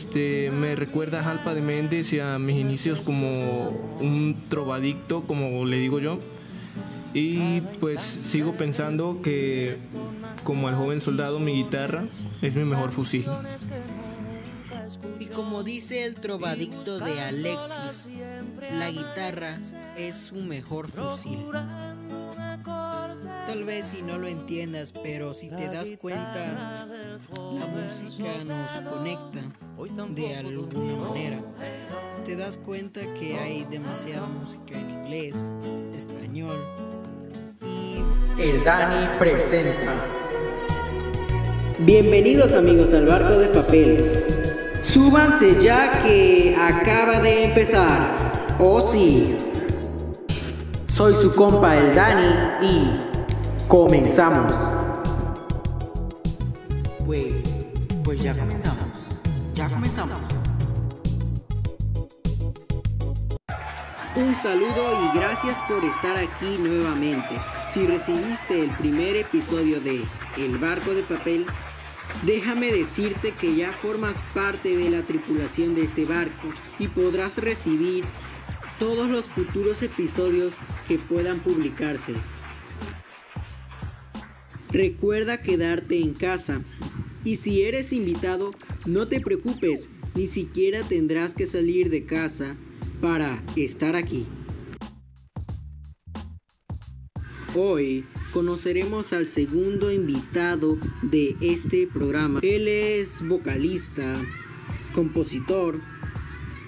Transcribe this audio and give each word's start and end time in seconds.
este, 0.00 0.50
me 0.50 0.76
recuerda 0.76 1.20
a 1.20 1.24
Jalpa 1.24 1.54
de 1.54 1.60
Méndez 1.60 2.14
y 2.14 2.20
a 2.20 2.38
mis 2.38 2.56
inicios 2.56 3.02
como 3.02 3.68
un 4.00 4.46
trovadicto, 4.48 5.26
como 5.26 5.66
le 5.66 5.76
digo 5.76 5.98
yo. 5.98 6.18
Y 7.12 7.60
pues 7.80 8.00
sigo 8.00 8.54
pensando 8.54 9.20
que 9.22 9.76
como 10.42 10.70
el 10.70 10.74
joven 10.74 11.02
soldado 11.02 11.38
mi 11.38 11.52
guitarra 11.52 12.08
es 12.40 12.56
mi 12.56 12.64
mejor 12.64 12.92
fusil. 12.92 13.26
Y 15.18 15.26
como 15.26 15.64
dice 15.64 16.06
el 16.06 16.14
trovadicto 16.14 16.98
de 16.98 17.20
Alexis, 17.20 18.08
la 18.72 18.90
guitarra 18.90 19.58
es 19.98 20.14
su 20.14 20.36
mejor 20.36 20.90
fusil. 20.90 21.40
Tal 23.60 23.66
vez 23.66 23.88
si 23.88 24.00
no 24.00 24.16
lo 24.16 24.26
entiendas, 24.26 24.94
pero 25.02 25.34
si 25.34 25.50
te 25.50 25.68
das 25.68 25.92
cuenta, 26.00 26.86
la 27.36 27.66
música 27.66 28.30
nos 28.46 28.80
conecta 28.90 29.40
de 30.14 30.36
alguna 30.36 30.96
manera. 30.96 31.36
Te 32.24 32.36
das 32.36 32.56
cuenta 32.56 33.02
que 33.20 33.36
hay 33.36 33.66
demasiada 33.70 34.26
música 34.28 34.78
en 34.78 34.88
inglés, 34.88 35.52
español 35.94 36.58
y... 37.62 38.02
El 38.42 38.64
Dani 38.64 39.18
presenta. 39.18 40.06
Bienvenidos 41.80 42.54
amigos 42.54 42.94
al 42.94 43.04
barco 43.04 43.34
de 43.34 43.48
papel. 43.48 44.24
Súbanse 44.80 45.60
ya 45.60 46.02
que 46.02 46.56
acaba 46.58 47.20
de 47.20 47.44
empezar. 47.44 48.56
Oh 48.58 48.80
sí. 48.80 49.36
Soy 50.88 51.14
su 51.14 51.34
compa 51.34 51.76
el 51.76 51.94
Dani 51.94 52.66
y 52.66 53.09
comenzamos. 53.70 54.56
Pues, 57.06 57.44
pues 58.02 58.20
ya 58.20 58.34
comenzamos. 58.34 58.84
Ya 59.54 59.68
comenzamos. 59.68 60.18
Un 64.16 64.34
saludo 64.34 65.04
y 65.04 65.16
gracias 65.16 65.56
por 65.68 65.84
estar 65.84 66.16
aquí 66.16 66.58
nuevamente. 66.58 67.28
Si 67.68 67.86
recibiste 67.86 68.60
el 68.60 68.70
primer 68.70 69.14
episodio 69.14 69.80
de 69.80 70.02
El 70.36 70.58
barco 70.58 70.92
de 70.92 71.04
papel, 71.04 71.46
déjame 72.24 72.72
decirte 72.72 73.30
que 73.30 73.54
ya 73.54 73.70
formas 73.70 74.16
parte 74.34 74.76
de 74.76 74.90
la 74.90 75.02
tripulación 75.02 75.76
de 75.76 75.84
este 75.84 76.06
barco 76.06 76.48
y 76.80 76.88
podrás 76.88 77.38
recibir 77.38 78.04
todos 78.80 79.08
los 79.08 79.26
futuros 79.26 79.80
episodios 79.82 80.54
que 80.88 80.98
puedan 80.98 81.38
publicarse. 81.38 82.14
Recuerda 84.72 85.42
quedarte 85.42 86.00
en 86.00 86.14
casa. 86.14 86.62
Y 87.24 87.36
si 87.36 87.62
eres 87.62 87.92
invitado, 87.92 88.52
no 88.86 89.08
te 89.08 89.20
preocupes, 89.20 89.88
ni 90.14 90.26
siquiera 90.26 90.82
tendrás 90.82 91.34
que 91.34 91.46
salir 91.46 91.90
de 91.90 92.04
casa 92.04 92.56
para 93.00 93.42
estar 93.56 93.96
aquí. 93.96 94.26
Hoy 97.56 98.04
conoceremos 98.32 99.12
al 99.12 99.28
segundo 99.28 99.90
invitado 99.90 100.78
de 101.02 101.34
este 101.40 101.88
programa. 101.88 102.38
Él 102.42 102.68
es 102.68 103.26
vocalista, 103.26 104.16
compositor 104.94 105.80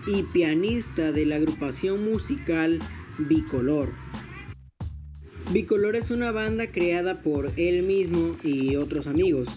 y 0.06 0.25
pianista 0.25 1.12
de 1.12 1.25
la 1.25 1.37
agrupación 1.37 2.05
musical 2.05 2.81
Bicolor. 3.19 4.02
Bicolor 5.53 5.97
es 5.97 6.11
una 6.11 6.33
banda 6.33 6.69
creada 6.69 7.20
por 7.20 7.53
él 7.58 7.83
mismo 7.83 8.39
y 8.42 8.77
otros 8.77 9.06
amigos. 9.06 9.50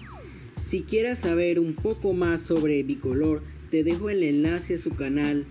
Si 0.61 0.81
quieres 0.81 1.19
saber 1.19 1.57
un 1.57 1.73
poco 1.73 2.11
más 2.11 2.41
sobre 2.41 2.83
Bicolor, 2.83 3.41
te 3.69 3.85
dejo 3.85 4.09
el 4.09 4.21
enlace 4.23 4.75
a 4.75 4.77
su 4.77 4.89
canal 4.89 5.45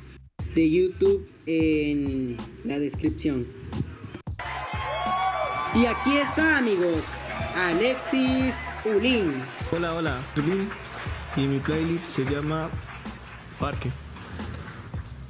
de 0.54 0.70
YouTube 0.70 1.26
en 1.46 2.36
la 2.62 2.78
descripción. 2.78 3.46
Y 5.74 5.86
aquí 5.86 6.14
está 6.18 6.58
amigos, 6.58 7.00
Alexis 7.56 8.54
Ulin. 8.84 9.32
Hola, 9.72 9.94
hola, 9.94 10.22
Ulin. 10.36 10.68
Y 11.36 11.48
mi 11.48 11.58
playlist 11.58 12.04
se 12.04 12.24
llama 12.26 12.70
Parque. 13.58 13.90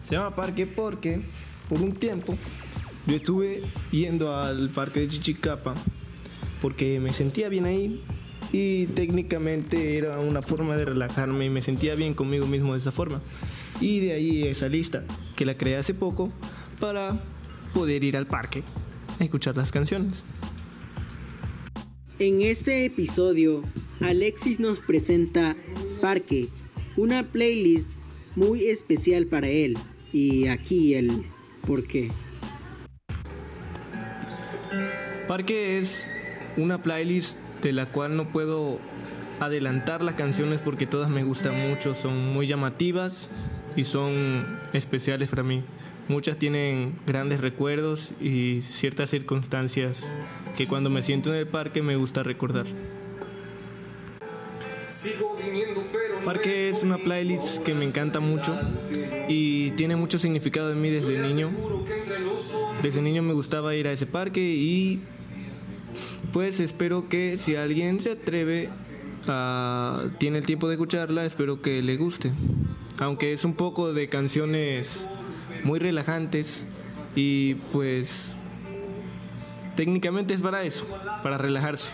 Se 0.02 0.16
llama 0.16 0.34
Parque 0.34 0.66
porque 0.66 1.20
por 1.68 1.80
un 1.80 1.94
tiempo 1.94 2.36
yo 3.06 3.16
estuve 3.16 3.62
yendo 3.90 4.34
al 4.36 4.68
parque 4.70 5.00
de 5.00 5.08
Chichicapa 5.08 5.74
porque 6.62 7.00
me 7.00 7.12
sentía 7.12 7.48
bien 7.48 7.66
ahí 7.66 8.02
y 8.52 8.86
técnicamente 8.86 9.98
era 9.98 10.18
una 10.20 10.40
forma 10.40 10.76
de 10.76 10.84
relajarme 10.84 11.46
y 11.46 11.50
me 11.50 11.60
sentía 11.60 11.94
bien 11.94 12.14
conmigo 12.14 12.46
mismo 12.46 12.72
de 12.72 12.78
esa 12.78 12.92
forma. 12.92 13.20
Y 13.80 14.00
de 14.00 14.12
ahí 14.12 14.44
esa 14.44 14.68
lista 14.68 15.04
que 15.36 15.44
la 15.44 15.56
creé 15.56 15.76
hace 15.76 15.92
poco 15.92 16.32
para 16.80 17.20
poder 17.74 18.04
ir 18.04 18.16
al 18.16 18.26
parque 18.26 18.62
a 19.18 19.24
escuchar 19.24 19.56
las 19.56 19.72
canciones. 19.72 20.24
En 22.18 22.40
este 22.40 22.84
episodio, 22.84 23.64
Alexis 24.00 24.60
nos 24.60 24.78
presenta 24.78 25.56
Parque, 26.00 26.48
una 26.96 27.24
playlist 27.24 27.88
muy 28.36 28.66
especial 28.66 29.26
para 29.26 29.48
él. 29.48 29.76
Y 30.12 30.46
aquí 30.46 30.94
el 30.94 31.24
por 31.66 31.86
qué. 31.86 32.12
Parque 35.34 35.80
es 35.80 36.06
una 36.56 36.80
playlist 36.80 37.36
de 37.60 37.72
la 37.72 37.86
cual 37.86 38.16
no 38.16 38.28
puedo 38.28 38.78
adelantar 39.40 40.00
las 40.00 40.14
canciones 40.14 40.60
porque 40.60 40.86
todas 40.86 41.10
me 41.10 41.24
gustan 41.24 41.58
mucho, 41.68 41.96
son 41.96 42.32
muy 42.32 42.46
llamativas 42.46 43.30
y 43.74 43.82
son 43.82 44.60
especiales 44.72 45.30
para 45.30 45.42
mí. 45.42 45.64
Muchas 46.06 46.36
tienen 46.36 46.94
grandes 47.04 47.40
recuerdos 47.40 48.12
y 48.20 48.62
ciertas 48.62 49.10
circunstancias 49.10 50.08
que 50.56 50.68
cuando 50.68 50.88
me 50.88 51.02
siento 51.02 51.30
en 51.30 51.40
el 51.40 51.48
parque 51.48 51.82
me 51.82 51.96
gusta 51.96 52.22
recordar. 52.22 52.66
Parque 56.24 56.68
es 56.68 56.84
una 56.84 56.96
playlist 56.96 57.64
que 57.64 57.74
me 57.74 57.84
encanta 57.84 58.20
mucho 58.20 58.56
y 59.28 59.72
tiene 59.72 59.96
mucho 59.96 60.20
significado 60.20 60.70
en 60.70 60.80
mí 60.80 60.90
desde 60.90 61.18
niño. 61.18 61.50
Desde 62.84 63.02
niño 63.02 63.22
me 63.22 63.32
gustaba 63.32 63.74
ir 63.74 63.88
a 63.88 63.92
ese 63.92 64.06
parque 64.06 64.40
y 64.40 65.02
pues 66.34 66.58
espero 66.58 67.08
que 67.08 67.38
si 67.38 67.54
alguien 67.54 68.00
se 68.00 68.10
atreve 68.10 68.68
a 69.28 70.02
tiene 70.18 70.38
el 70.38 70.44
tiempo 70.44 70.66
de 70.66 70.74
escucharla, 70.74 71.24
espero 71.24 71.62
que 71.62 71.80
le 71.80 71.96
guste. 71.96 72.32
Aunque 72.98 73.32
es 73.32 73.44
un 73.44 73.54
poco 73.54 73.92
de 73.92 74.08
canciones 74.08 75.06
muy 75.62 75.78
relajantes 75.78 76.66
y 77.14 77.54
pues 77.72 78.34
técnicamente 79.76 80.34
es 80.34 80.40
para 80.40 80.64
eso, 80.64 80.86
para 81.22 81.38
relajarse. 81.38 81.92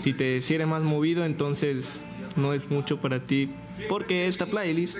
Si 0.00 0.14
te 0.14 0.40
si 0.40 0.54
eres 0.54 0.66
más 0.66 0.82
movido, 0.82 1.26
entonces 1.26 2.00
no 2.36 2.54
es 2.54 2.70
mucho 2.70 2.98
para 2.98 3.20
ti 3.20 3.50
porque 3.86 4.28
esta 4.28 4.46
playlist 4.46 4.96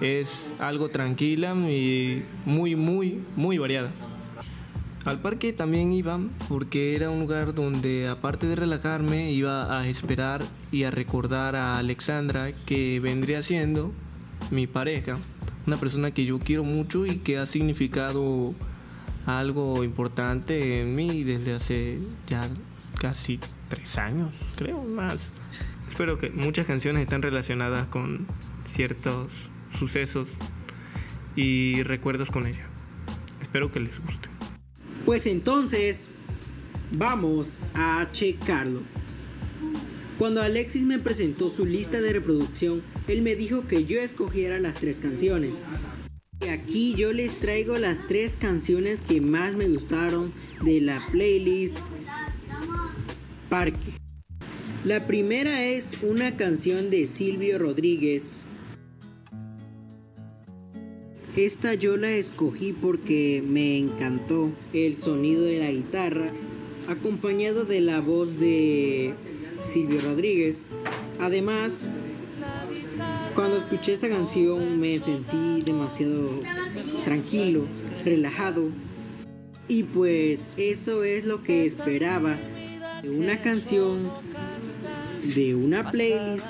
es 0.00 0.60
algo 0.60 0.88
tranquila 0.88 1.52
y 1.68 2.22
muy 2.44 2.76
muy 2.76 3.24
muy 3.34 3.58
variada. 3.58 3.90
Al 5.06 5.20
parque 5.20 5.52
también 5.52 5.92
iba 5.92 6.18
porque 6.48 6.96
era 6.96 7.10
un 7.10 7.20
lugar 7.20 7.54
donde 7.54 8.08
aparte 8.08 8.48
de 8.48 8.56
relajarme 8.56 9.30
iba 9.30 9.78
a 9.78 9.86
esperar 9.86 10.42
y 10.72 10.82
a 10.82 10.90
recordar 10.90 11.54
a 11.54 11.78
Alexandra 11.78 12.50
que 12.66 12.98
vendría 12.98 13.40
siendo 13.42 13.92
mi 14.50 14.66
pareja, 14.66 15.16
una 15.64 15.76
persona 15.76 16.10
que 16.10 16.24
yo 16.24 16.40
quiero 16.40 16.64
mucho 16.64 17.06
y 17.06 17.18
que 17.18 17.38
ha 17.38 17.46
significado 17.46 18.52
algo 19.26 19.84
importante 19.84 20.80
en 20.80 20.96
mí 20.96 21.22
desde 21.22 21.54
hace 21.54 22.00
ya 22.26 22.48
casi 23.00 23.38
tres 23.68 23.98
años, 23.98 24.34
creo 24.56 24.82
más. 24.82 25.32
Espero 25.86 26.18
que 26.18 26.30
muchas 26.30 26.66
canciones 26.66 27.04
están 27.04 27.22
relacionadas 27.22 27.86
con 27.86 28.26
ciertos 28.64 29.50
sucesos 29.78 30.30
y 31.36 31.84
recuerdos 31.84 32.32
con 32.32 32.44
ella. 32.44 32.66
Espero 33.40 33.70
que 33.70 33.78
les 33.78 34.00
guste. 34.04 34.35
Pues 35.06 35.28
entonces, 35.28 36.08
vamos 36.98 37.60
a 37.74 38.08
checarlo. 38.12 38.82
Cuando 40.18 40.42
Alexis 40.42 40.82
me 40.82 40.98
presentó 40.98 41.48
su 41.48 41.64
lista 41.64 42.00
de 42.00 42.12
reproducción, 42.12 42.82
él 43.06 43.22
me 43.22 43.36
dijo 43.36 43.68
que 43.68 43.84
yo 43.84 44.00
escogiera 44.00 44.58
las 44.58 44.78
tres 44.78 44.98
canciones. 44.98 45.62
Y 46.44 46.48
aquí 46.48 46.94
yo 46.94 47.12
les 47.12 47.38
traigo 47.38 47.78
las 47.78 48.08
tres 48.08 48.36
canciones 48.36 49.00
que 49.00 49.20
más 49.20 49.54
me 49.54 49.68
gustaron 49.68 50.32
de 50.64 50.80
la 50.80 51.06
playlist 51.12 51.78
Parque. 53.48 53.92
La 54.84 55.06
primera 55.06 55.66
es 55.66 55.98
una 56.02 56.36
canción 56.36 56.90
de 56.90 57.06
Silvio 57.06 57.60
Rodríguez 57.60 58.40
esta 61.36 61.74
yo 61.74 61.98
la 61.98 62.10
escogí 62.10 62.72
porque 62.72 63.42
me 63.46 63.78
encantó 63.78 64.50
el 64.72 64.94
sonido 64.94 65.44
de 65.44 65.58
la 65.58 65.70
guitarra, 65.70 66.30
acompañado 66.88 67.64
de 67.64 67.82
la 67.82 68.00
voz 68.00 68.40
de 68.40 69.14
Silvio 69.62 70.00
Rodríguez. 70.00 70.66
Además, 71.20 71.92
Cuando 73.34 73.58
escuché 73.58 73.92
esta 73.92 74.08
canción 74.08 74.80
me 74.80 74.98
sentí 74.98 75.60
demasiado 75.60 76.40
tranquilo, 77.04 77.66
relajado. 78.02 78.70
Y 79.68 79.82
pues 79.82 80.48
eso 80.56 81.04
es 81.04 81.26
lo 81.26 81.42
que 81.42 81.66
esperaba 81.66 82.34
de 83.02 83.10
una 83.10 83.42
canción, 83.42 84.10
de 85.34 85.54
una 85.54 85.90
playlist 85.90 86.46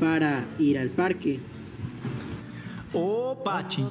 para 0.00 0.46
ir 0.58 0.78
al 0.78 0.88
parque. 0.88 1.40
Oh, 2.94 3.36
Pachi. 3.44 3.84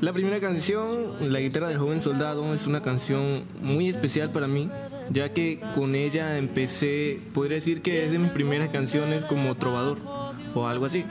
La 0.00 0.12
primera 0.12 0.40
canción, 0.40 1.32
La 1.32 1.40
guitarra 1.40 1.68
del 1.68 1.78
joven 1.78 2.00
soldado, 2.00 2.54
es 2.54 2.66
una 2.66 2.80
canción 2.80 3.44
muy 3.62 3.88
especial 3.88 4.30
para 4.30 4.48
mí, 4.48 4.68
ya 5.10 5.32
que 5.32 5.60
con 5.74 5.94
ella 5.94 6.36
empecé, 6.36 7.20
podría 7.32 7.56
decir 7.56 7.82
que 7.82 8.04
es 8.04 8.10
de 8.10 8.18
mis 8.18 8.32
primeras 8.32 8.70
canciones 8.70 9.24
como 9.24 9.54
trovador 9.54 9.98
o 10.54 10.66
algo 10.66 10.86
así. 10.86 11.04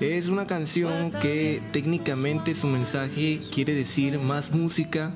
Es 0.00 0.28
una 0.28 0.46
canción 0.46 1.10
que 1.10 1.60
técnicamente 1.72 2.54
su 2.54 2.68
mensaje 2.68 3.40
quiere 3.52 3.74
decir 3.74 4.18
más 4.18 4.52
música 4.52 5.14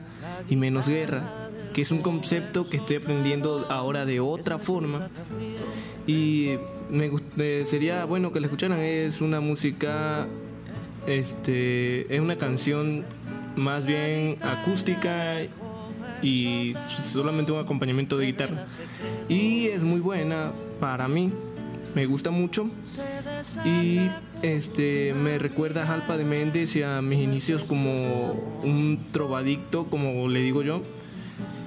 y 0.48 0.56
menos 0.56 0.88
guerra, 0.88 1.50
que 1.72 1.82
es 1.82 1.90
un 1.90 2.00
concepto 2.00 2.68
que 2.68 2.78
estoy 2.78 2.96
aprendiendo 2.96 3.66
ahora 3.70 4.04
de 4.04 4.20
otra 4.20 4.58
forma. 4.58 5.08
Y 6.06 6.56
me 6.90 7.10
eh, 7.38 7.62
sería 7.64 8.04
bueno 8.04 8.32
que 8.32 8.40
la 8.40 8.46
escucharan, 8.46 8.80
es 8.80 9.20
una 9.20 9.40
música 9.40 10.26
este 11.06 12.14
es 12.14 12.20
una 12.20 12.36
canción 12.36 13.04
más 13.56 13.86
bien 13.86 14.36
acústica 14.42 15.36
y 16.22 16.74
solamente 17.02 17.52
un 17.52 17.60
acompañamiento 17.60 18.16
de 18.16 18.26
guitarra. 18.26 18.66
Y 19.28 19.66
es 19.66 19.82
muy 19.82 20.00
buena 20.00 20.52
para 20.80 21.08
mí, 21.08 21.32
me 21.94 22.06
gusta 22.06 22.30
mucho. 22.30 22.70
Y 23.64 24.00
este 24.42 25.14
me 25.14 25.38
recuerda 25.38 25.82
a 25.82 25.86
Jalpa 25.86 26.16
de 26.16 26.24
Méndez 26.24 26.76
y 26.76 26.82
a 26.82 27.00
mis 27.02 27.20
inicios 27.20 27.64
como 27.64 28.32
un 28.62 29.06
trovadicto, 29.12 29.86
como 29.86 30.28
le 30.28 30.40
digo 30.40 30.62
yo. 30.62 30.82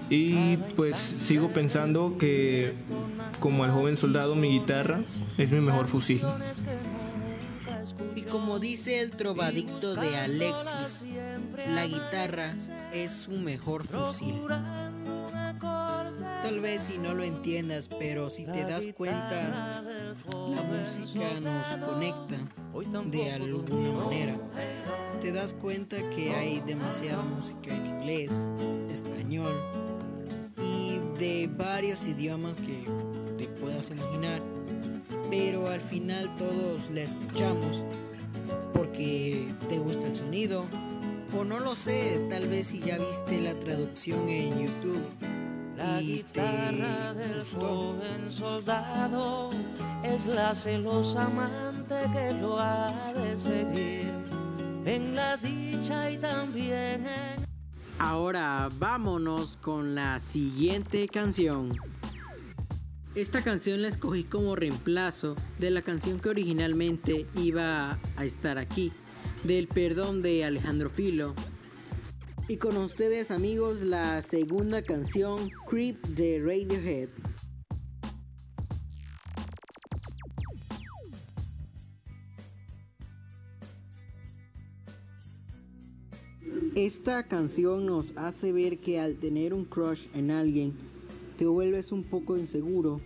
Y 0.09 0.57
pues 0.75 0.97
sigo 0.97 1.49
pensando 1.49 2.17
que 2.17 2.73
como 3.39 3.65
el 3.65 3.71
joven 3.71 3.97
soldado 3.97 4.35
mi 4.35 4.49
guitarra 4.49 5.01
es 5.37 5.51
mi 5.51 5.59
mejor 5.59 5.87
fusil. 5.87 6.21
Como 8.31 8.59
dice 8.59 9.01
el 9.01 9.11
trovadicto 9.11 9.95
de 9.95 10.17
Alexis, 10.17 11.03
la 11.67 11.85
guitarra 11.85 12.55
es 12.93 13.11
su 13.11 13.31
mejor 13.31 13.85
fusil. 13.85 14.41
Tal 15.59 16.59
vez 16.59 16.83
si 16.83 16.97
no 16.97 17.13
lo 17.13 17.23
entiendas, 17.23 17.89
pero 17.89 18.29
si 18.29 18.45
te 18.45 18.63
das 18.63 18.87
cuenta, 18.95 19.83
la 20.31 20.63
música 20.63 21.39
nos 21.41 21.77
conecta 21.77 22.37
de 23.05 23.31
alguna 23.31 23.91
manera. 23.91 24.35
Te 25.21 25.31
das 25.31 25.53
cuenta 25.53 25.97
que 26.15 26.33
hay 26.33 26.61
demasiada 26.61 27.23
música 27.23 27.75
en 27.75 27.85
inglés, 27.85 28.49
español 28.89 29.55
y 30.61 30.99
de 31.17 31.49
varios 31.57 32.07
idiomas 32.07 32.59
que 32.59 32.85
te 33.37 33.47
puedas 33.47 33.89
imaginar 33.89 34.41
pero 35.29 35.67
al 35.67 35.81
final 35.81 36.35
todos 36.37 36.89
la 36.91 37.01
escuchamos 37.01 37.83
porque 38.73 39.53
te 39.69 39.79
gusta 39.79 40.07
el 40.07 40.15
sonido 40.15 40.65
o 41.37 41.43
no 41.43 41.59
lo 41.59 41.75
sé, 41.75 42.25
tal 42.29 42.47
vez 42.47 42.67
si 42.67 42.79
ya 42.79 42.97
viste 42.97 43.41
la 43.41 43.53
traducción 43.59 44.27
en 44.29 44.59
YouTube 44.59 45.03
y 46.01 46.23
te 46.31 46.41
gustó. 47.37 47.95
soldado 48.29 49.51
es 50.03 50.25
la 50.25 50.55
celosa 50.55 51.25
amante 51.25 51.95
que 52.13 52.33
lo 52.33 52.59
ha 52.59 53.13
de 53.13 53.37
seguir 53.37 54.13
en 54.85 55.15
la 55.15 55.37
dicha 55.37 56.11
y 56.11 56.17
también 56.17 57.05
en... 57.05 57.47
Ahora 57.99 58.69
vámonos 58.77 59.57
con 59.57 59.95
la 59.95 60.19
siguiente 60.19 61.07
canción. 61.07 61.75
Esta 63.17 63.43
canción 63.43 63.81
la 63.81 63.87
escogí 63.87 64.25
como 64.25 64.55
reemplazo 64.55 65.35
de 65.57 65.71
la 65.71 65.81
canción 65.81 66.19
que 66.19 66.29
originalmente 66.29 67.25
iba 67.35 67.97
a 68.15 68.25
estar 68.25 68.59
aquí, 68.59 68.91
del 69.43 69.65
perdón 69.67 70.21
de 70.21 70.45
Alejandro 70.45 70.91
Filo. 70.91 71.33
Y 72.47 72.57
con 72.57 72.77
ustedes 72.77 73.31
amigos 73.31 73.81
la 73.81 74.21
segunda 74.21 74.83
canción 74.83 75.49
Creep 75.67 75.99
de 76.09 76.39
Radiohead. 76.39 77.09
Esta 86.75 87.27
canción 87.27 87.87
nos 87.87 88.15
hace 88.15 88.53
ver 88.53 88.77
que 88.77 88.99
al 88.99 89.15
tener 89.15 89.55
un 89.55 89.65
crush 89.65 90.05
en 90.13 90.29
alguien 90.29 90.86
te 91.37 91.45
vuelves 91.45 91.91
un 91.91 92.03
poco 92.03 92.37
inseguro. 92.37 92.99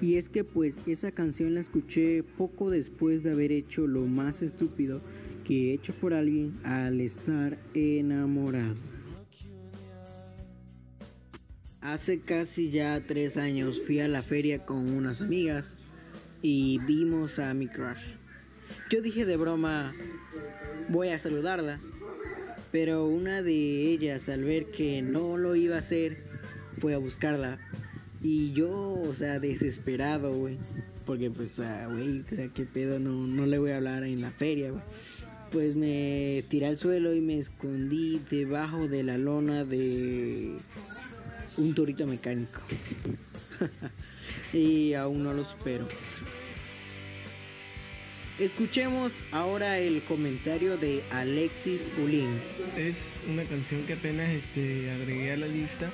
Y 0.00 0.16
es 0.16 0.30
que 0.30 0.44
pues 0.44 0.78
esa 0.86 1.12
canción 1.12 1.54
la 1.54 1.60
escuché 1.60 2.22
poco 2.22 2.70
después 2.70 3.22
de 3.22 3.32
haber 3.32 3.52
hecho 3.52 3.86
lo 3.86 4.06
más 4.06 4.40
estúpido 4.40 5.02
que 5.44 5.70
he 5.70 5.74
hecho 5.74 5.92
por 5.92 6.14
alguien 6.14 6.58
al 6.64 7.00
estar 7.02 7.58
enamorado. 7.74 8.76
Hace 11.82 12.20
casi 12.20 12.70
ya 12.70 13.00
tres 13.06 13.36
años 13.36 13.80
fui 13.84 14.00
a 14.00 14.08
la 14.08 14.22
feria 14.22 14.64
con 14.64 14.90
unas 14.90 15.20
amigas 15.20 15.76
y 16.40 16.78
vimos 16.80 17.38
a 17.38 17.52
mi 17.52 17.68
crush. 17.68 18.14
Yo 18.90 19.02
dije 19.02 19.26
de 19.26 19.36
broma, 19.36 19.92
voy 20.88 21.08
a 21.08 21.18
saludarla. 21.18 21.80
Pero 22.72 23.06
una 23.06 23.42
de 23.42 23.52
ellas, 23.52 24.28
al 24.28 24.44
ver 24.44 24.66
que 24.66 25.02
no 25.02 25.36
lo 25.36 25.56
iba 25.56 25.76
a 25.76 25.80
hacer, 25.80 26.18
fue 26.78 26.94
a 26.94 26.98
buscarla. 26.98 27.58
Y 28.22 28.52
yo, 28.52 28.70
o 28.70 29.14
sea, 29.14 29.40
desesperado, 29.40 30.32
güey. 30.32 30.58
Porque, 31.04 31.30
pues, 31.30 31.52
güey, 31.56 32.24
qué 32.54 32.64
pedo, 32.64 33.00
no, 33.00 33.26
no 33.26 33.46
le 33.46 33.58
voy 33.58 33.72
a 33.72 33.78
hablar 33.78 34.04
en 34.04 34.20
la 34.20 34.30
feria, 34.30 34.70
güey. 34.70 34.82
Pues 35.50 35.74
me 35.74 36.44
tiré 36.48 36.66
al 36.66 36.78
suelo 36.78 37.12
y 37.12 37.20
me 37.20 37.36
escondí 37.36 38.20
debajo 38.30 38.86
de 38.86 39.02
la 39.02 39.18
lona 39.18 39.64
de 39.64 40.58
un 41.56 41.74
torito 41.74 42.06
mecánico. 42.06 42.60
y 44.52 44.94
aún 44.94 45.24
no 45.24 45.32
lo 45.32 45.44
supero. 45.44 45.88
Escuchemos 48.40 49.22
ahora 49.32 49.78
el 49.78 50.00
comentario 50.02 50.78
de 50.78 51.04
Alexis 51.10 51.90
Ulin. 52.02 52.40
Es 52.74 53.20
una 53.28 53.44
canción 53.44 53.82
que 53.82 53.92
apenas 53.92 54.30
este, 54.30 54.90
agregué 54.92 55.32
a 55.32 55.36
la 55.36 55.46
lista 55.46 55.90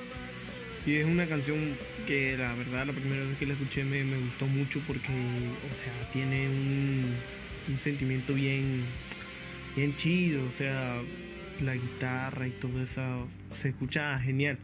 y 0.85 0.95
es 0.95 1.05
una 1.05 1.25
canción 1.25 1.75
que 2.05 2.37
la 2.37 2.55
verdad 2.55 2.85
la 2.85 2.93
primera 2.93 3.21
vez 3.25 3.37
que 3.37 3.47
la 3.47 3.53
escuché 3.53 3.83
me, 3.83 4.01
gustó 4.19 4.47
mucho 4.47 4.79
porque, 4.87 5.09
o 5.09 5.75
sea, 5.75 5.91
tiene 6.13 6.47
un, 6.47 7.13
sentimiento 7.79 8.33
bien, 8.33 8.85
bien 9.75 9.93
chido, 9.97 10.45
o 10.45 10.51
sea, 10.51 11.01
la 11.61 11.75
guitarra 11.75 12.47
y 12.47 12.51
todo 12.51 12.81
eso 12.81 13.27
se 13.57 13.69
escucha 13.69 14.17
genial. 14.19 14.57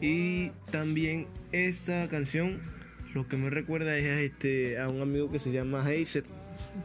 Y 0.00 0.52
también 0.70 1.26
esta 1.52 2.08
canción 2.08 2.62
lo 3.12 3.28
que 3.28 3.36
me 3.36 3.50
recuerda 3.50 3.94
es 3.98 4.06
a, 4.06 4.22
este, 4.22 4.78
a 4.78 4.88
un 4.88 5.02
amigo 5.02 5.30
que 5.30 5.38
se 5.38 5.52
llama 5.52 5.82
Hazel 5.82 6.24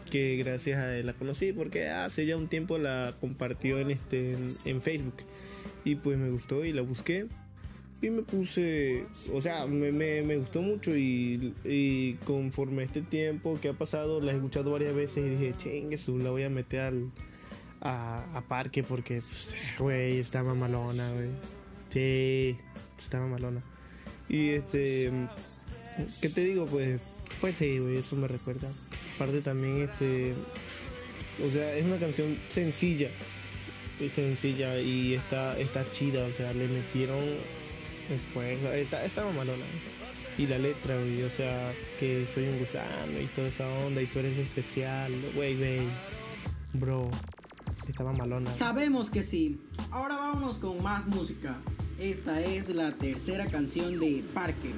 que 0.09 0.37
gracias 0.37 0.79
a 0.79 0.97
él 0.97 1.05
la 1.05 1.13
conocí 1.13 1.53
porque 1.53 1.89
hace 1.89 2.25
ya 2.25 2.37
un 2.37 2.47
tiempo 2.47 2.77
la 2.77 3.15
compartió 3.19 3.79
en 3.79 3.91
este 3.91 4.35
en, 4.65 4.81
Facebook 4.81 5.17
y 5.83 5.95
pues 5.95 6.17
me 6.17 6.29
gustó 6.29 6.65
y 6.65 6.73
la 6.73 6.81
busqué 6.81 7.27
y 8.01 8.09
me 8.11 8.21
puse, 8.21 9.05
o 9.33 9.41
sea, 9.41 9.65
me, 9.65 9.91
me, 9.91 10.37
gustó 10.37 10.61
mucho 10.61 10.95
y, 10.95 11.53
y, 11.65 12.13
conforme 12.23 12.83
este 12.83 13.01
tiempo 13.01 13.59
que 13.59 13.67
ha 13.67 13.73
pasado 13.73 14.21
la 14.21 14.31
he 14.31 14.35
escuchado 14.35 14.71
varias 14.71 14.95
veces 14.95 15.25
y 15.25 15.29
dije, 15.31 15.53
chingue 15.57 15.97
la 16.23 16.29
voy 16.29 16.43
a 16.43 16.49
meter 16.49 16.79
al, 16.79 17.11
a, 17.81 18.41
parque 18.47 18.83
porque, 18.83 19.15
pues, 19.15 19.57
güey, 19.77 20.19
está 20.19 20.43
mamalona, 20.43 21.11
güey. 21.11 21.27
Sí, 21.89 22.55
está 22.97 23.19
mamalona. 23.19 23.61
Y 24.29 24.51
este, 24.51 25.11
¿qué 26.21 26.29
te 26.29 26.39
digo? 26.39 26.67
Pues, 26.67 27.01
pues 27.41 27.57
sí, 27.57 27.79
güey, 27.79 27.97
eso 27.97 28.15
me 28.15 28.29
recuerda 28.29 28.69
aparte 29.19 29.41
también 29.41 29.81
este 29.81 30.33
o 31.45 31.51
sea 31.51 31.75
es 31.75 31.85
una 31.85 31.97
canción 31.97 32.37
sencilla 32.47 33.09
sencilla 34.13 34.79
y 34.79 35.13
está 35.13 35.59
está 35.59 35.83
chida 35.91 36.25
o 36.25 36.31
sea 36.31 36.53
le 36.53 36.69
metieron 36.69 37.19
esfuerzo 38.09 38.71
estaba 38.71 39.29
malona 39.33 39.65
y 40.37 40.47
la 40.47 40.57
letra 40.57 40.95
güey, 40.95 41.23
o 41.23 41.29
sea 41.29 41.73
que 41.99 42.25
soy 42.33 42.45
un 42.47 42.59
gusano 42.59 43.19
y 43.21 43.25
toda 43.35 43.49
esa 43.49 43.67
onda 43.67 44.01
y 44.01 44.05
tú 44.05 44.19
eres 44.19 44.37
especial 44.37 45.11
güey 45.35 45.57
güey 45.57 45.81
bro 46.71 47.11
estaba 47.89 48.13
malona 48.13 48.53
sabemos 48.53 49.09
que 49.09 49.23
sí. 49.23 49.59
Ahora 49.91 50.15
vámonos 50.17 50.59
con 50.59 50.81
más 50.83 51.07
música. 51.07 51.59
Esta 51.97 52.39
es 52.39 52.69
la 52.69 52.91
tercera 52.91 53.47
canción 53.47 53.99
de 53.99 54.23
Parque. 54.35 54.69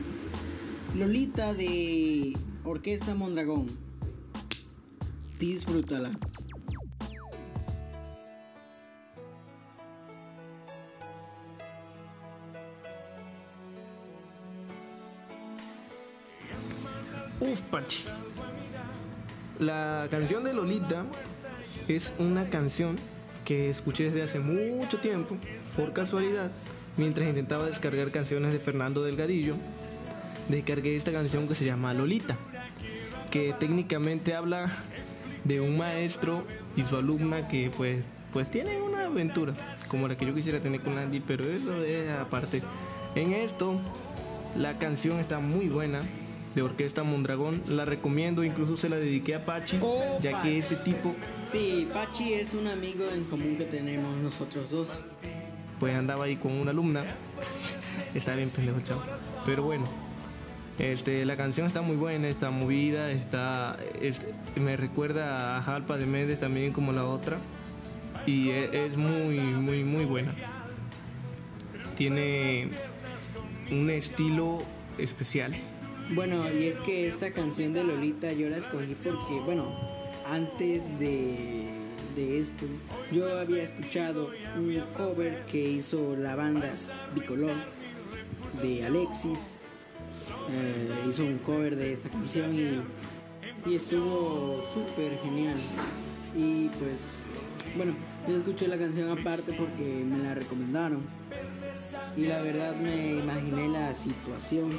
Lolita 0.95 1.53
de 1.53 2.33
Orquesta 2.63 3.13
Mondragón 3.13 3.90
Disfrútala. 5.41 6.12
Uf, 17.39 17.62
Pachi. 17.71 18.03
La 19.57 20.07
canción 20.12 20.43
de 20.43 20.53
Lolita 20.53 21.07
es 21.88 22.13
una 22.19 22.48
canción 22.51 22.98
que 23.43 23.71
escuché 23.71 24.03
desde 24.03 24.21
hace 24.21 24.39
mucho 24.39 25.00
tiempo, 25.00 25.38
por 25.75 25.91
casualidad, 25.93 26.51
mientras 26.98 27.27
intentaba 27.27 27.65
descargar 27.65 28.12
canciones 28.12 28.53
de 28.53 28.60
Fernando 28.60 29.01
Delgadillo. 29.03 29.55
Descargué 30.50 30.95
esta 30.95 31.12
canción 31.12 31.48
que 31.48 31.55
se 31.55 31.65
llama 31.65 31.95
Lolita, 31.95 32.38
que 33.31 33.53
técnicamente 33.53 34.36
habla 34.36 34.71
de 35.43 35.62
un 35.62 35.77
maestro 35.77 36.45
y 36.75 36.83
su 36.83 36.95
alumna 36.98 37.48
que 37.48 37.71
pues, 37.75 38.03
pues 38.31 38.51
tienen 38.51 38.81
una 38.81 39.05
aventura, 39.05 39.53
como 39.88 40.07
la 40.07 40.17
que 40.17 40.25
yo 40.25 40.33
quisiera 40.33 40.60
tener 40.62 40.81
con 40.81 40.98
Andy, 40.98 41.19
pero 41.19 41.43
eso 41.45 41.83
es 41.83 42.10
aparte. 42.12 42.62
En 43.15 43.33
esto, 43.33 43.79
la 44.57 44.77
canción 44.77 45.19
está 45.19 45.39
muy 45.39 45.67
buena, 45.67 46.01
de 46.53 46.62
Orquesta 46.62 47.03
Mondragón. 47.03 47.62
La 47.67 47.86
recomiendo, 47.86 48.43
incluso 48.43 48.75
se 48.77 48.89
la 48.89 48.98
dediqué 48.98 49.36
a 49.36 49.45
Pachi, 49.45 49.79
Oh, 49.81 50.17
ya 50.21 50.41
que 50.41 50.57
este 50.57 50.75
tipo 50.75 51.15
Sí, 51.45 51.88
Pachi 51.93 52.33
es 52.33 52.53
un 52.53 52.67
amigo 52.67 53.05
en 53.13 53.24
común 53.25 53.55
que 53.57 53.63
tenemos 53.65 54.15
nosotros 54.17 54.69
dos. 54.69 55.00
pues 55.79 55.95
andaba 55.95 56.25
ahí 56.25 56.36
con 56.36 56.51
una 56.51 56.71
alumna. 56.71 57.03
está 58.13 58.36
bien 58.36 58.50
pendejo 58.50 58.77
el 58.77 58.83
chavo. 58.83 59.01
Pero 59.45 59.63
bueno, 59.63 59.86
este, 60.80 61.25
la 61.25 61.38
canción 61.38 61.68
está 61.68 61.82
muy 61.82 61.96
buena, 61.96 62.28
está 62.28 62.50
movida, 62.51 63.12
está, 63.12 63.78
es- 64.01 64.22
me 64.56 64.78
recuerda 64.78 65.58
a 65.58 65.62
Jalpa 65.62 65.98
de 65.98 66.06
Méndez 66.06 66.40
también 66.40 66.74
como 66.74 66.92
la 66.92 67.06
otra. 67.06 67.38
Y 68.25 68.50
e- 68.50 68.86
es 68.86 68.98
muy, 68.98 69.40
muy, 69.40 69.84
muy 69.84 70.06
buena. 70.06 70.34
Tiene 71.96 72.70
un 73.72 73.90
estilo 73.90 74.63
especial. 74.98 75.56
Bueno, 76.13 76.44
y 76.51 76.66
es 76.66 76.82
que 76.82 77.08
esta 77.08 77.32
canción 77.32 77.74
de 77.74 77.84
Lolita 77.84 78.32
yo 78.34 78.50
la 78.50 78.58
escogí 78.58 78.96
porque, 79.04 79.40
bueno, 79.46 79.74
antes 80.28 80.98
de, 81.00 81.68
de 82.16 82.40
esto, 82.40 82.66
yo 83.12 83.38
había 83.40 83.63
escuchado 83.63 84.30
un 84.58 84.82
cover 84.96 85.46
que 85.46 85.60
hizo 85.60 86.16
la 86.18 86.36
banda 86.36 86.70
Bicolor 87.16 87.54
de 88.62 88.86
Alexis. 88.86 89.58
Eh, 90.50 91.06
hizo 91.10 91.24
un 91.24 91.38
cover 91.39 91.75
de 91.75 91.94
esta 91.94 92.10
canción 92.10 92.53
y, 92.53 92.82
y 93.70 93.75
estuvo 93.75 94.62
súper 94.63 95.18
genial. 95.20 95.58
Y 96.36 96.70
pues, 96.80 97.20
bueno, 97.75 97.94
yo 98.27 98.38
escuché 98.38 98.68
la 98.68 98.77
canción 98.77 99.10
aparte 99.10 99.53
porque 99.53 100.03
me 100.06 100.20
la 100.20 100.36
recomendaron. 100.36 101.01
Y 102.15 102.25
la 102.27 102.41
verdad 102.41 102.75
me 102.75 103.13
imaginé 103.15 103.70
la 103.70 103.94
situación 103.94 104.70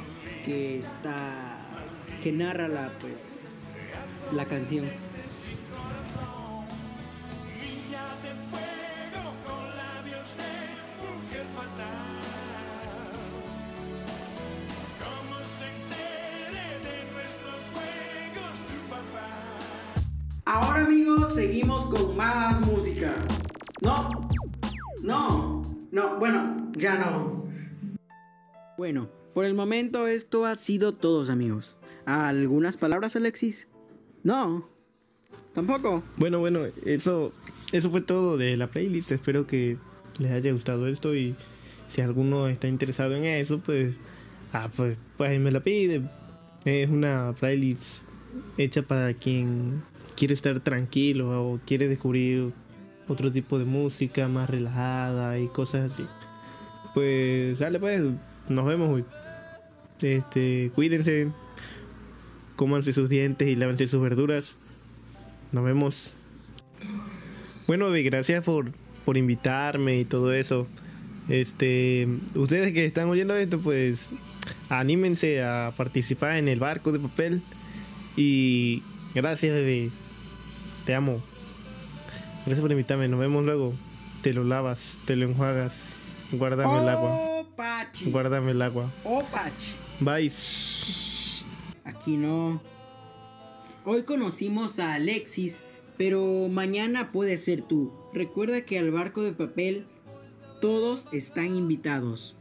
que 0.45 0.77
está 0.77 1.59
que 2.21 2.31
narra 2.31 2.67
la 2.67 2.89
pues 2.99 3.39
la 4.33 4.45
canción. 4.45 4.85
Seguimos 21.43 21.93
con 21.93 22.15
más 22.15 22.61
música. 22.61 23.13
No, 23.81 24.29
no, 25.01 25.61
no, 25.91 26.17
bueno, 26.17 26.71
ya 26.77 26.95
no. 26.97 27.49
Bueno, 28.77 29.09
por 29.33 29.43
el 29.43 29.53
momento 29.53 30.07
esto 30.07 30.45
ha 30.45 30.55
sido 30.55 30.93
todo 30.93 31.29
amigos. 31.29 31.75
¿Algunas 32.05 32.77
palabras 32.77 33.17
Alexis? 33.17 33.67
No, 34.23 34.69
tampoco. 35.53 36.01
Bueno, 36.15 36.39
bueno, 36.39 36.61
eso, 36.85 37.33
eso 37.73 37.89
fue 37.89 37.99
todo 37.99 38.37
de 38.37 38.55
la 38.55 38.67
playlist. 38.67 39.11
Espero 39.11 39.45
que 39.45 39.77
les 40.19 40.31
haya 40.31 40.53
gustado 40.53 40.87
esto 40.87 41.13
y 41.13 41.35
si 41.87 41.99
alguno 41.99 42.47
está 42.47 42.69
interesado 42.69 43.15
en 43.15 43.25
eso, 43.25 43.59
pues, 43.59 43.95
ah, 44.53 44.69
pues, 44.73 44.97
pues 45.17 45.37
me 45.41 45.51
la 45.51 45.59
pide. 45.59 46.03
Es 46.63 46.89
una 46.89 47.35
playlist 47.37 48.07
hecha 48.57 48.81
para 48.83 49.13
quien 49.13 49.83
quiere 50.15 50.33
estar 50.33 50.59
tranquilo 50.59 51.53
o 51.53 51.59
quiere 51.65 51.87
descubrir 51.87 52.53
otro 53.07 53.31
tipo 53.31 53.59
de 53.59 53.65
música 53.65 54.27
más 54.27 54.49
relajada 54.49 55.39
y 55.39 55.47
cosas 55.47 55.91
así. 55.91 56.05
Pues, 56.93 57.59
dale 57.59 57.79
pues, 57.79 58.01
nos 58.49 58.65
vemos 58.65 58.89
hoy. 58.89 59.05
Este, 60.01 60.71
cuídense, 60.75 61.29
cómanse 62.55 62.93
sus 62.93 63.09
dientes 63.09 63.47
y 63.47 63.55
lávense 63.55 63.87
sus 63.87 64.01
verduras. 64.01 64.57
Nos 65.51 65.63
vemos. 65.63 66.13
Bueno, 67.67 67.85
Bebé, 67.85 68.03
gracias 68.03 68.43
por, 68.43 68.71
por 69.05 69.17
invitarme 69.17 69.99
y 69.99 70.05
todo 70.05 70.33
eso. 70.33 70.67
Este, 71.29 72.07
ustedes 72.35 72.73
que 72.73 72.85
están 72.85 73.07
oyendo 73.07 73.35
esto, 73.35 73.59
pues 73.59 74.09
anímense 74.69 75.41
a 75.43 75.73
participar 75.75 76.37
en 76.37 76.47
el 76.47 76.59
barco 76.59 76.91
de 76.91 76.99
papel. 76.99 77.41
Y 78.15 78.83
gracias, 79.15 79.53
bebé. 79.53 79.89
Te 80.85 80.95
amo. 80.95 81.21
Gracias 82.45 82.61
por 82.61 82.71
invitarme. 82.71 83.07
Nos 83.07 83.19
vemos 83.19 83.45
luego. 83.45 83.73
Te 84.21 84.33
lo 84.33 84.43
lavas, 84.43 84.99
te 85.05 85.15
lo 85.15 85.25
enjuagas. 85.27 85.97
Guárdame 86.31 86.79
el 86.79 86.89
agua. 86.89 87.09
Oh, 87.11 87.45
Pachi. 87.55 88.11
Guárdame 88.11 88.51
el 88.51 88.61
agua. 88.61 88.91
Oh, 89.03 89.23
Pachi. 89.23 89.73
Bye. 89.99 90.31
Aquí 91.85 92.17
no. 92.17 92.61
Hoy 93.85 94.03
conocimos 94.03 94.79
a 94.79 94.93
Alexis, 94.93 95.61
pero 95.97 96.47
mañana 96.49 97.11
puede 97.11 97.37
ser 97.37 97.61
tú. 97.61 97.93
Recuerda 98.13 98.61
que 98.61 98.79
al 98.79 98.91
barco 98.91 99.23
de 99.23 99.33
papel 99.33 99.85
todos 100.61 101.07
están 101.11 101.55
invitados. 101.55 102.35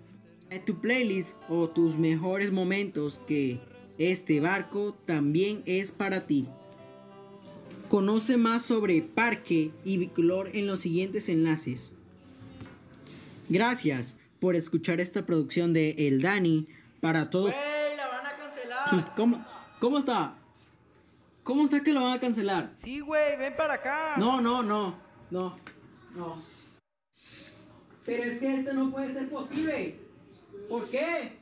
A 0.50 0.64
tu 0.64 0.80
playlist 0.80 1.36
o 1.48 1.68
tus 1.68 1.96
mejores 1.96 2.52
momentos 2.52 3.20
que 3.26 3.60
este 3.98 4.40
barco 4.40 4.96
también 5.04 5.62
es 5.66 5.92
para 5.92 6.26
ti. 6.26 6.48
Conoce 7.96 8.38
más 8.38 8.62
sobre 8.64 9.02
Parque 9.02 9.70
y 9.84 9.98
Bicolor 9.98 10.48
en 10.56 10.66
los 10.66 10.80
siguientes 10.80 11.28
enlaces. 11.28 11.92
Gracias 13.50 14.16
por 14.40 14.56
escuchar 14.56 14.98
esta 14.98 15.26
producción 15.26 15.74
de 15.74 15.90
El 16.08 16.22
Dani 16.22 16.68
para 17.02 17.28
todos. 17.28 17.50
la 17.50 18.08
van 18.08 18.26
a 18.26 18.34
cancelar! 18.34 18.88
Sus- 18.88 19.04
¿Cómo, 19.14 19.44
¿Cómo 19.78 19.98
está? 19.98 20.34
¿Cómo 21.42 21.64
está 21.64 21.82
que 21.82 21.92
lo 21.92 22.00
van 22.04 22.14
a 22.16 22.20
cancelar? 22.20 22.72
Sí, 22.82 23.00
güey, 23.00 23.36
ven 23.36 23.52
para 23.58 23.74
acá. 23.74 24.14
No, 24.16 24.40
no, 24.40 24.62
no, 24.62 24.96
no, 25.30 25.54
no. 26.16 26.42
Pero 28.06 28.22
es 28.24 28.38
que 28.40 28.54
esto 28.60 28.72
no 28.72 28.90
puede 28.90 29.12
ser 29.12 29.28
posible. 29.28 29.96
¿Por 30.66 30.88
qué? 30.88 31.41